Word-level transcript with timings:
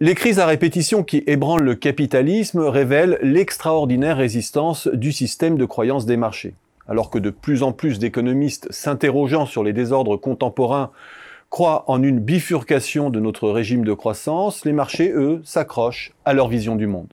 Les 0.00 0.16
crises 0.16 0.40
à 0.40 0.46
répétition 0.46 1.04
qui 1.04 1.22
ébranlent 1.28 1.62
le 1.62 1.76
capitalisme 1.76 2.58
révèlent 2.58 3.16
l'extraordinaire 3.22 4.16
résistance 4.16 4.88
du 4.88 5.12
système 5.12 5.56
de 5.56 5.64
croyance 5.64 6.04
des 6.04 6.16
marchés. 6.16 6.54
Alors 6.88 7.10
que 7.10 7.18
de 7.20 7.30
plus 7.30 7.62
en 7.62 7.70
plus 7.70 8.00
d'économistes 8.00 8.66
s'interrogeant 8.72 9.46
sur 9.46 9.62
les 9.62 9.72
désordres 9.72 10.16
contemporains 10.16 10.90
croient 11.48 11.84
en 11.86 12.02
une 12.02 12.18
bifurcation 12.18 13.08
de 13.08 13.20
notre 13.20 13.48
régime 13.48 13.84
de 13.84 13.92
croissance, 13.92 14.64
les 14.64 14.72
marchés, 14.72 15.12
eux, 15.12 15.40
s'accrochent 15.44 16.12
à 16.24 16.34
leur 16.34 16.48
vision 16.48 16.74
du 16.74 16.88
monde. 16.88 17.06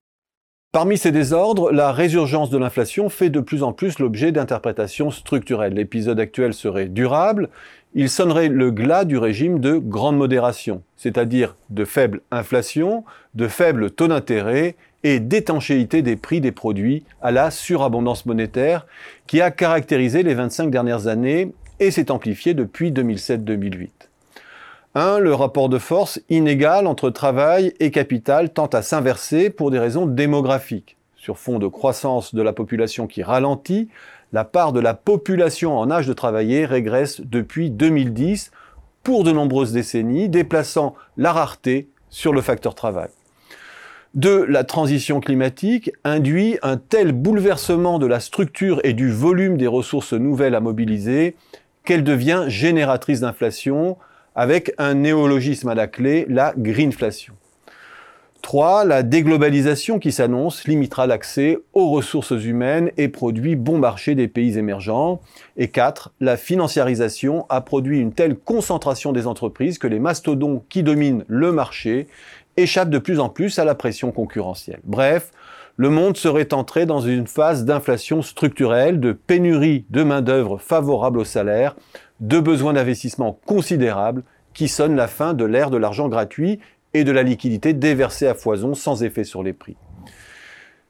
Parmi 0.74 0.98
ces 0.98 1.12
désordres, 1.12 1.74
la 1.74 1.92
résurgence 1.92 2.50
de 2.50 2.58
l'inflation 2.58 3.10
fait 3.10 3.30
de 3.30 3.42
plus 3.42 3.62
en 3.62 3.74
plus 3.74 4.00
l'objet 4.00 4.32
d'interprétations 4.32 5.12
structurelles. 5.12 5.74
L'épisode 5.74 6.18
actuel 6.18 6.54
serait 6.54 6.88
durable, 6.88 7.50
il 7.94 8.10
sonnerait 8.10 8.48
le 8.48 8.71
glas 8.71 9.04
du 9.04 9.18
régime 9.18 9.60
de 9.60 9.76
grande 9.76 10.15
modération, 10.15 10.82
c'est-à-dire 10.96 11.57
de 11.71 11.84
faible 11.84 12.21
inflation, 12.32 13.04
de 13.36 13.50
faible 13.50 13.92
taux 13.92 14.07
d'intérêt 14.07 14.78
et 15.04 15.20
d'étanchéité 15.20 16.04
des 16.04 16.15
prix 16.15 16.39
des 16.39 16.54
produits 16.54 17.04
à 17.21 17.32
la 17.32 17.51
surabondance 17.51 18.26
monétaire 18.26 18.88
qui 19.28 19.42
a 19.42 19.51
caractérisé 19.51 20.24
les 20.24 20.36
25 20.36 20.71
dernières 20.71 21.07
années 21.07 21.51
et 21.82 21.92
s'est 21.92 22.12
amplifié 22.12 22.54
depuis 22.54 22.93
2007-2008. 22.93 24.11
1. 24.95 25.19
Le 25.19 25.33
rapport 25.33 25.69
de 25.69 25.77
force 25.77 26.19
inégal 26.29 26.86
entre 26.86 27.09
travail 27.09 27.73
et 27.79 27.91
capital 27.91 28.51
tend 28.51 28.68
à 28.68 28.81
s'inverser 28.81 29.50
pour 29.50 29.71
des 29.71 29.79
raisons 29.79 30.05
démographiques. 30.05 30.97
Sur 31.15 31.37
fond 31.37 31.59
de 31.59 31.67
croissance 31.67 32.36
de 32.36 32.41
la 32.41 32.52
population 32.52 33.08
qui 33.08 33.23
ralentit, 33.23 33.89
la 34.33 34.44
part 34.44 34.73
de 34.73 34.80
la 34.80 34.94
population 34.94 35.77
en 35.77 35.91
âge 35.91 36.08
de 36.08 36.14
travailler 36.14 36.66
régresse 36.66 37.22
depuis 37.22 37.69
2010 37.69 38.52
pour 39.03 39.23
de 39.23 39.31
nombreuses 39.31 39.72
décennies, 39.72 40.30
déplaçant 40.30 40.95
la 41.16 41.31
rareté 41.31 41.88
sur 42.09 42.33
le 42.33 42.42
facteur 42.42 42.76
travail. 42.76 43.09
2. 44.16 44.45
La 44.45 44.66
transition 44.66 45.22
climatique 45.22 45.92
induit 46.03 46.58
un 46.64 46.76
tel 46.76 47.14
bouleversement 47.14 47.98
de 47.98 48.08
la 48.08 48.20
structure 48.20 48.81
et 48.83 48.94
du 48.94 49.09
volume 49.09 49.58
des 49.58 49.67
ressources 49.67 50.14
nouvelles 50.14 50.55
à 50.55 50.59
mobiliser 50.59 51.36
qu'elle 51.86 52.03
devient 52.03 52.45
génératrice 52.48 53.22
d'inflation, 53.22 53.98
avec 54.36 54.74
un 54.78 54.96
néologisme 54.96 55.70
à 55.70 55.76
la 55.76 55.88
clé, 55.88 56.26
la 56.30 56.54
greenflation. 56.58 57.34
3. 58.42 58.86
La 58.86 59.04
déglobalisation 59.04 60.00
qui 60.00 60.12
s'annonce 60.12 60.66
limitera 60.66 61.06
l'accès 61.06 61.60
aux 61.73 61.90
ressources 61.90 62.32
humaines 62.32 62.92
et 62.98 63.08
produits 63.08 63.56
bon 63.56 63.78
marché 63.78 64.16
des 64.16 64.28
pays 64.28 64.58
émergents. 64.58 65.22
Et 65.58 65.68
4. 65.68 66.12
La 66.20 66.38
financiarisation 66.38 67.46
a 67.50 67.62
produit 67.62 68.00
une 68.00 68.14
telle 68.14 68.36
concentration 68.36 69.12
des 69.14 69.28
entreprises 69.28 69.78
que 69.78 69.88
les 69.88 70.00
mastodons 70.00 70.64
qui 70.70 70.84
dominent 70.84 71.23
le 71.28 71.52
marché 71.52 72.08
échappent 72.58 72.90
de 72.90 72.98
plus 72.98 73.20
en 73.20 73.30
plus 73.30 73.60
à 73.60 73.66
la 73.66 73.76
pression 73.76 74.12
concurrentielle. 74.12 74.82
Bref, 74.84 75.32
le 75.77 75.89
monde 75.89 76.17
serait 76.17 76.53
entré 76.53 76.86
dans 76.86 77.02
une 77.02 77.27
phase 77.27 77.66
d'inflation 77.66 78.22
structurelle, 78.22 79.00
de 79.00 79.14
pénurie 79.14 79.86
de 79.89 80.03
main-d'œuvre 80.03 80.58
favorable 80.58 81.19
aux 81.19 81.25
salaires, 81.25 81.75
de 82.19 82.39
besoins 82.39 82.73
d'investissement 82.73 83.39
considérables 83.45 84.23
qui 84.53 84.67
sonnent 84.67 84.95
la 84.95 85.08
fin 85.08 85.33
de 85.33 85.45
l'ère 85.45 85.69
de 85.69 85.77
l'argent 85.77 86.09
gratuit 86.09 86.59
et 86.94 87.03
de 87.03 87.11
la 87.11 87.23
liquidité 87.23 87.73
déversée 87.73 88.27
à 88.27 88.33
foison 88.33 88.75
sans 88.75 89.03
effet 89.03 89.23
sur 89.23 89.44
les 89.44 89.53
prix. 89.53 89.77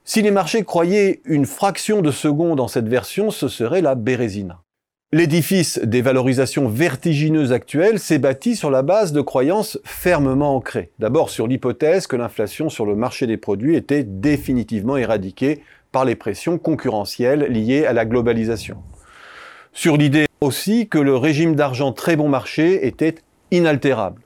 Si 0.03 0.21
les 0.21 0.31
marchés 0.31 0.63
croyaient 0.63 1.21
une 1.25 1.45
fraction 1.45 2.01
de 2.01 2.11
seconde 2.11 2.57
dans 2.57 2.67
cette 2.67 2.87
version, 2.87 3.29
ce 3.29 3.47
serait 3.47 3.81
la 3.81 3.95
Bérésina. 3.95 4.61
L'édifice 5.13 5.77
des 5.79 6.01
valorisations 6.01 6.69
vertigineuses 6.69 7.51
actuelles 7.51 7.99
s'est 7.99 8.17
bâti 8.17 8.55
sur 8.55 8.71
la 8.71 8.81
base 8.81 9.11
de 9.11 9.19
croyances 9.19 9.77
fermement 9.83 10.55
ancrées. 10.55 10.89
D'abord 10.99 11.29
sur 11.29 11.47
l'hypothèse 11.47 12.07
que 12.07 12.15
l'inflation 12.15 12.69
sur 12.69 12.85
le 12.85 12.95
marché 12.95 13.27
des 13.27 13.35
produits 13.35 13.75
était 13.75 14.05
définitivement 14.05 14.95
éradiquée 14.95 15.63
par 15.91 16.05
les 16.05 16.15
pressions 16.15 16.57
concurrentielles 16.57 17.41
liées 17.51 17.85
à 17.85 17.91
la 17.91 18.05
globalisation. 18.05 18.77
Sur 19.73 19.97
l'idée 19.97 20.27
aussi 20.39 20.87
que 20.87 20.97
le 20.97 21.17
régime 21.17 21.55
d'argent 21.55 21.91
très 21.91 22.15
bon 22.15 22.29
marché 22.29 22.87
était 22.87 23.15
inaltérable. 23.51 24.21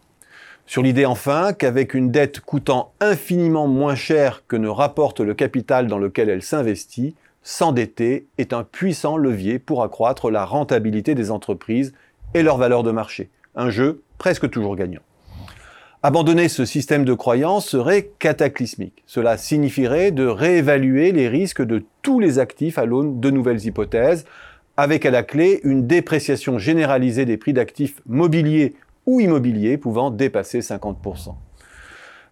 Sur 0.68 0.84
l'idée 0.84 1.08
enfin 1.08 1.54
qu'avec 1.54 1.96
une 1.96 2.12
dette 2.12 2.42
coûtant 2.42 2.94
infiniment 3.00 3.66
moins 3.66 3.96
cher 3.96 4.44
que 4.48 4.56
ne 4.56 4.68
rapporte 4.68 5.20
le 5.20 5.34
capital 5.34 5.88
dans 5.88 5.98
lequel 5.98 6.30
elle 6.30 6.44
s'investit, 6.44 7.16
s'endetter 7.46 8.26
est 8.40 8.54
un 8.54 8.64
puissant 8.64 9.18
levier 9.18 9.60
pour 9.60 9.84
accroître 9.84 10.32
la 10.32 10.44
rentabilité 10.44 11.14
des 11.14 11.30
entreprises 11.30 11.94
et 12.34 12.42
leur 12.42 12.58
valeur 12.58 12.82
de 12.82 12.92
marché. 12.92 13.30
Un 13.56 13.70
jeu 13.70 14.02
presque 14.18 14.50
toujours 14.50 14.76
gagnant. 14.76 15.02
Abandonner 16.02 16.50
ce 16.50 16.66
système 16.66 17.06
de 17.06 17.14
croyance 17.14 17.68
serait 17.68 18.10
cataclysmique. 18.18 19.04
Cela 19.06 19.38
signifierait 19.38 20.12
de 20.12 20.26
réévaluer 20.26 21.12
les 21.12 21.30
risques 21.30 21.64
de 21.64 21.86
tous 22.02 22.20
les 22.20 22.40
actifs 22.40 22.80
à 22.80 22.86
l'aune 22.86 23.20
de 23.20 23.30
nouvelles 23.30 23.64
hypothèses, 23.66 24.26
avec 24.76 25.06
à 25.06 25.12
la 25.12 25.22
clé 25.22 25.62
une 25.64 25.86
dépréciation 25.86 26.58
généralisée 26.58 27.26
des 27.26 27.38
prix 27.38 27.54
d'actifs 27.54 28.02
mobiliers 28.08 28.74
ou 29.06 29.20
immobiliers 29.22 29.78
pouvant 29.78 30.10
dépasser 30.10 30.60
50%. 30.60 31.36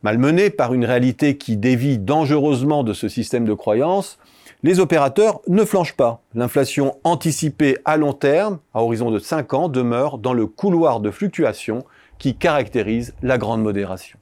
Malmenés 0.01 0.49
par 0.49 0.73
une 0.73 0.85
réalité 0.85 1.37
qui 1.37 1.55
dévie 1.55 1.99
dangereusement 1.99 2.83
de 2.83 2.93
ce 2.93 3.07
système 3.07 3.45
de 3.45 3.53
croyance, 3.53 4.17
les 4.63 4.79
opérateurs 4.79 5.41
ne 5.47 5.65
flanchent 5.65 5.95
pas. 5.95 6.21
L'inflation 6.35 6.97
anticipée 7.03 7.77
à 7.85 7.97
long 7.97 8.13
terme, 8.13 8.59
à 8.73 8.81
horizon 8.81 9.11
de 9.11 9.19
5 9.19 9.53
ans, 9.53 9.69
demeure 9.69 10.17
dans 10.17 10.33
le 10.33 10.47
couloir 10.47 10.99
de 10.99 11.11
fluctuation 11.11 11.83
qui 12.17 12.35
caractérise 12.35 13.13
la 13.21 13.37
grande 13.37 13.61
modération. 13.61 14.17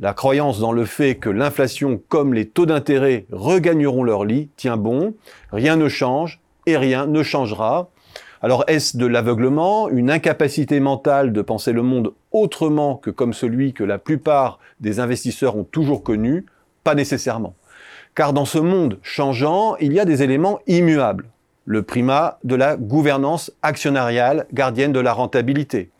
La 0.00 0.12
croyance 0.12 0.58
dans 0.58 0.72
le 0.72 0.84
fait 0.84 1.14
que 1.14 1.30
l'inflation 1.30 2.00
comme 2.08 2.34
les 2.34 2.48
taux 2.48 2.66
d'intérêt 2.66 3.26
regagneront 3.30 4.02
leur 4.02 4.24
lit 4.24 4.48
tient 4.56 4.76
bon, 4.76 5.14
rien 5.52 5.76
ne 5.76 5.88
change 5.88 6.40
et 6.66 6.76
rien 6.76 7.06
ne 7.06 7.22
changera, 7.22 7.90
alors 8.44 8.64
est-ce 8.66 8.98
de 8.98 9.06
l'aveuglement, 9.06 9.88
une 9.88 10.10
incapacité 10.10 10.78
mentale 10.78 11.32
de 11.32 11.40
penser 11.40 11.72
le 11.72 11.80
monde 11.80 12.12
autrement 12.30 12.96
que 12.96 13.08
comme 13.08 13.32
celui 13.32 13.72
que 13.72 13.82
la 13.82 13.96
plupart 13.96 14.58
des 14.80 15.00
investisseurs 15.00 15.56
ont 15.56 15.64
toujours 15.64 16.02
connu? 16.02 16.44
Pas 16.82 16.94
nécessairement. 16.94 17.54
Car 18.14 18.32
dans 18.32 18.44
ce 18.44 18.58
monde 18.58 19.00
changeant, 19.02 19.74
il 19.80 19.92
y 19.92 19.98
a 19.98 20.04
des 20.04 20.22
éléments 20.22 20.60
immuables. 20.68 21.26
Le 21.64 21.82
primat 21.82 22.38
de 22.44 22.54
la 22.54 22.76
gouvernance 22.76 23.50
actionnariale 23.62 24.46
gardienne 24.52 24.92
de 24.92 25.00
la 25.00 25.12
rentabilité. 25.12 25.90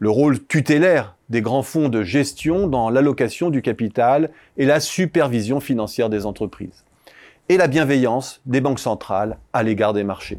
Le 0.00 0.10
rôle 0.10 0.44
tutélaire 0.44 1.14
des 1.28 1.40
grands 1.40 1.62
fonds 1.62 1.88
de 1.88 2.02
gestion 2.02 2.66
dans 2.66 2.90
l'allocation 2.90 3.48
du 3.48 3.62
capital 3.62 4.30
et 4.56 4.66
la 4.66 4.80
supervision 4.80 5.60
financière 5.60 6.08
des 6.08 6.26
entreprises. 6.26 6.84
Et 7.48 7.56
la 7.56 7.68
bienveillance 7.68 8.40
des 8.44 8.60
banques 8.60 8.80
centrales 8.80 9.38
à 9.52 9.62
l'égard 9.62 9.92
des 9.92 10.02
marchés. 10.02 10.38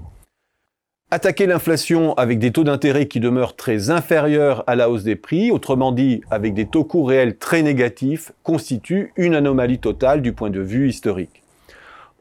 Attaquer 1.16 1.46
l'inflation 1.46 2.16
avec 2.16 2.40
des 2.40 2.52
taux 2.52 2.64
d'intérêt 2.64 3.08
qui 3.08 3.20
demeurent 3.20 3.56
très 3.56 3.92
inférieurs 3.92 4.64
à 4.66 4.74
la 4.74 4.90
hausse 4.90 5.04
des 5.04 5.16
prix, 5.16 5.52
autrement 5.52 5.92
dit 5.92 6.22
avec 6.32 6.56
des 6.56 6.66
taux 6.66 6.86
courts 6.86 7.10
réels 7.10 7.38
très 7.38 7.62
négatifs, 7.62 8.32
constitue 8.42 9.14
une 9.16 9.36
anomalie 9.36 9.78
totale 9.78 10.24
du 10.24 10.34
point 10.34 10.50
de 10.50 10.60
vue 10.60 10.90
historique. 10.90 11.44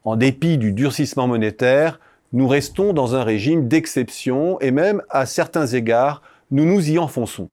En 0.05 0.17
dépit 0.17 0.59
du 0.59 0.73
durcissement 0.73 1.27
monétaire, 1.27 2.01
nous 2.35 2.47
restons 2.47 2.93
dans 2.93 3.15
un 3.15 3.25
régime 3.25 3.67
d'exception 3.67 4.61
et 4.61 4.73
même, 4.73 5.01
à 5.09 5.25
certains 5.25 5.69
égards, 5.69 6.21
nous 6.51 6.67
nous 6.67 6.91
y 6.91 6.99
enfonçons. 6.99 7.49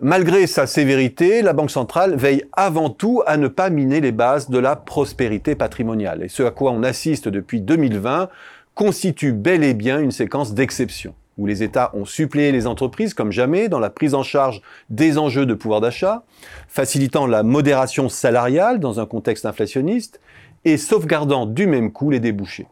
Malgré 0.00 0.46
sa 0.46 0.68
sévérité, 0.68 1.42
la 1.42 1.54
Banque 1.54 1.72
centrale 1.72 2.14
veille 2.14 2.44
avant 2.52 2.88
tout 2.88 3.22
à 3.26 3.36
ne 3.36 3.48
pas 3.48 3.68
miner 3.68 4.00
les 4.00 4.12
bases 4.12 4.48
de 4.48 4.58
la 4.58 4.76
prospérité 4.76 5.56
patrimoniale. 5.56 6.22
Et 6.22 6.28
ce 6.28 6.44
à 6.44 6.52
quoi 6.52 6.70
on 6.70 6.84
assiste 6.84 7.26
depuis 7.26 7.62
2020 7.62 8.28
constitue 8.78 9.32
bel 9.32 9.64
et 9.64 9.74
bien 9.74 9.98
une 9.98 10.12
séquence 10.12 10.54
d'exception, 10.54 11.12
où 11.36 11.46
les 11.46 11.64
États 11.64 11.90
ont 11.94 12.04
suppléé 12.04 12.52
les 12.52 12.68
entreprises 12.68 13.12
comme 13.12 13.32
jamais 13.32 13.68
dans 13.68 13.80
la 13.80 13.90
prise 13.90 14.14
en 14.14 14.22
charge 14.22 14.62
des 14.88 15.18
enjeux 15.18 15.46
de 15.46 15.54
pouvoir 15.54 15.80
d'achat, 15.80 16.22
facilitant 16.68 17.26
la 17.26 17.42
modération 17.42 18.08
salariale 18.08 18.78
dans 18.78 19.00
un 19.00 19.06
contexte 19.06 19.46
inflationniste 19.46 20.20
et 20.64 20.76
sauvegardant 20.76 21.44
du 21.44 21.66
même 21.66 21.90
coup 21.90 22.10
les 22.10 22.20
débouchés 22.20 22.68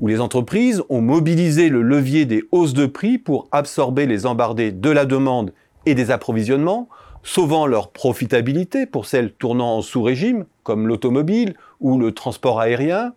où 0.00 0.06
les 0.06 0.20
entreprises 0.20 0.82
ont 0.88 1.00
mobilisé 1.00 1.68
le 1.68 1.82
levier 1.82 2.24
des 2.24 2.44
hausses 2.52 2.74
de 2.74 2.86
prix 2.86 3.18
pour 3.18 3.48
absorber 3.50 4.06
les 4.06 4.26
embardés 4.26 4.70
de 4.70 4.90
la 4.90 5.04
demande 5.04 5.52
et 5.86 5.94
des 5.94 6.10
approvisionnements, 6.12 6.88
sauvant 7.24 7.66
leur 7.66 7.90
profitabilité 7.90 8.86
pour 8.86 9.06
celles 9.06 9.32
tournant 9.32 9.76
en 9.76 9.82
sous-régime, 9.82 10.44
comme 10.62 10.88
l'automobile 10.88 11.54
ou 11.80 11.98
le 11.98 12.12
transport 12.12 12.60
aérien, 12.60 13.12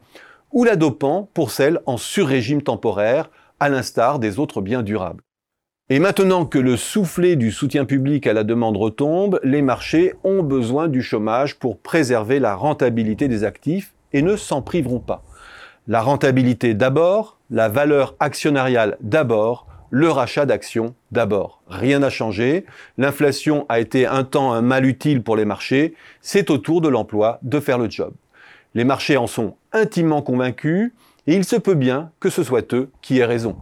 ou 0.56 0.64
la 0.64 0.78
dopant 0.78 1.30
pour 1.34 1.52
celle 1.52 1.82
en 1.86 1.98
sur-régime 1.98 2.64
temporaire, 2.64 3.30
à 3.60 3.70
l'instar 3.70 4.20
des 4.20 4.40
autres 4.40 4.62
biens 4.62 4.84
durables. 4.84 5.22
Et 5.90 6.00
maintenant 6.00 6.46
que 6.46 6.58
le 6.58 6.78
soufflet 6.78 7.36
du 7.36 7.52
soutien 7.52 7.86
public 7.86 8.26
à 8.26 8.34
la 8.34 8.44
demande 8.44 8.78
retombe, 8.78 9.40
les 9.44 9.62
marchés 9.62 10.14
ont 10.24 10.42
besoin 10.42 10.88
du 10.88 11.04
chômage 11.04 11.60
pour 11.60 11.78
préserver 11.78 12.40
la 12.40 12.56
rentabilité 12.56 13.28
des 13.28 13.44
actifs 13.44 13.94
et 14.14 14.22
ne 14.22 14.36
s'en 14.36 14.62
priveront 14.62 15.00
pas. 15.00 15.24
La 15.88 16.02
rentabilité 16.02 16.74
d'abord, 16.74 17.38
la 17.52 17.70
valeur 17.70 18.16
actionnariale 18.20 18.98
d'abord, 19.02 19.68
le 19.92 20.10
rachat 20.10 20.46
d'actions 20.46 20.96
d'abord. 21.12 21.62
Rien 21.68 22.00
n'a 22.00 22.10
changé, 22.10 22.66
l'inflation 22.98 23.66
a 23.70 23.80
été 23.80 24.08
un 24.08 24.24
temps 24.24 24.54
un 24.54 24.62
mal 24.62 24.86
utile 24.86 25.22
pour 25.22 25.36
les 25.36 25.46
marchés, 25.46 25.94
c'est 26.22 26.50
au 26.50 26.58
tour 26.58 26.82
de 26.82 26.90
l'emploi 26.90 27.40
de 27.44 27.60
faire 27.60 27.78
le 27.78 27.90
job. 27.90 28.14
Les 28.74 28.84
marchés 28.84 29.18
en 29.18 29.28
sont 29.28 29.56
intimement 29.76 30.22
convaincus, 30.22 30.92
et 31.28 31.36
il 31.36 31.44
se 31.44 31.56
peut 31.56 31.76
bien 31.76 32.12
que 32.20 32.30
ce 32.30 32.44
soit 32.44 32.74
eux 32.74 32.90
qui 33.02 33.20
aient 33.20 33.26
raison. 33.26 33.56